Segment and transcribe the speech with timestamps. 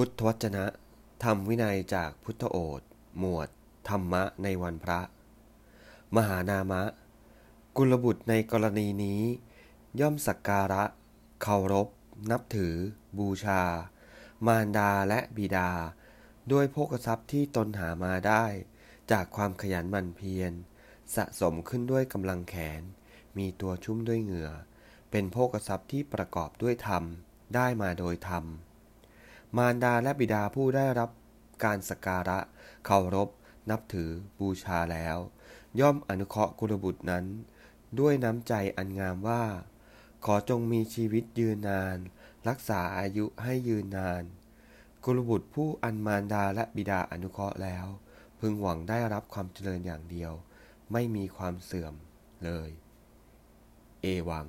[0.00, 0.66] พุทธวจนะ
[1.22, 2.82] ธรรมวินัยจากพุทธโอษ
[3.18, 3.48] หมวด
[3.88, 5.00] ธรรมะในวันพระ
[6.16, 6.82] มหานามะ
[7.76, 9.22] กุลบุตรในกรณีนี้
[10.00, 10.84] ย่อมสักการะ
[11.42, 11.88] เคารพ
[12.30, 12.74] นับถือ
[13.18, 13.62] บูชา
[14.46, 15.70] มารดาและบิดา
[16.52, 18.44] ด้วยโภคทรัพย์ที่ตนหามาได้
[19.10, 20.52] จากความขยันหมั่นเพียร
[21.14, 22.82] สะสมขึ้นด้วยกำลังแขน
[23.38, 24.50] มีตัวชุ่มด้วยเหงื่อ
[25.10, 27.04] เป็นโภคทรัพย์ที่ประกอบด้วยธรรม
[27.54, 28.46] ได้มาโดยธรรม
[29.56, 31.10] มารดาและบิดาผู้ได้รับ
[31.64, 32.38] การสักการะ
[32.84, 33.28] เคารพ
[33.70, 35.16] นับถือบูชาแล้ว
[35.80, 37.24] ย่อมอนุเคราะห์กุลบุตรนั้น
[37.98, 39.44] ด้วยน้ำใจอันงามว่า
[40.24, 41.98] ขอจงมีชีวิตยืนนาน
[42.48, 44.22] รักษาอายุให้ยืนนาน
[45.04, 47.86] กุลบุตรผู้อันมารดาและบิดาอนุเคราะห์แล้ว
[48.38, 50.32] พึงหวังได้รับความเจริญอย่างเดียว
[50.92, 51.94] ไม่มีความเสื่อม
[52.44, 52.70] เลย
[54.02, 54.46] เอวัง